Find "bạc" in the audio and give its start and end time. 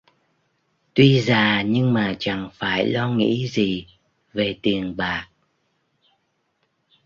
4.97-5.29